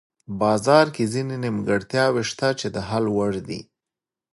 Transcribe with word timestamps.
بازار 0.41 0.85
کې 0.95 1.03
ځینې 1.13 1.35
نیمګړتیاوې 1.43 2.23
شته 2.29 2.47
چې 2.59 2.67
د 2.75 2.77
حل 2.89 3.05
وړ 3.17 3.33
دي. 3.47 3.61